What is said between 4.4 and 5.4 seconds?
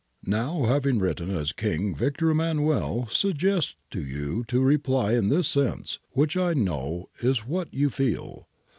to reply in